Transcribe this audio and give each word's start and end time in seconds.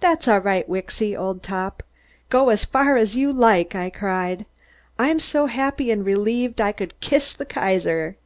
"That's 0.00 0.26
all 0.26 0.38
right, 0.38 0.66
Wicksy, 0.66 1.14
old 1.14 1.42
top. 1.42 1.82
Go 2.30 2.48
as 2.48 2.64
far 2.64 2.96
as 2.96 3.14
you 3.14 3.30
like," 3.30 3.74
I 3.74 3.90
cried. 3.90 4.46
"I'm 4.98 5.20
so 5.20 5.48
happy 5.48 5.90
and 5.90 6.02
relieved 6.02 6.62
I 6.62 6.72
could 6.72 6.98
kiss 7.00 7.34
the 7.34 7.44
Kaiser." 7.44 8.16